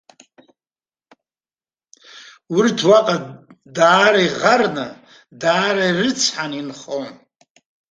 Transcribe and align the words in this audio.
Урҭ 2.57 2.77
уаҟа 2.89 3.17
даара 3.75 4.21
иӷарны, 4.27 4.87
даара 5.41 5.83
ирыцҳаны 5.89 6.57
инхон. 6.61 7.09